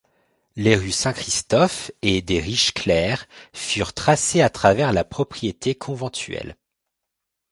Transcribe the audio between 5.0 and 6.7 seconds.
propriété conventuelle.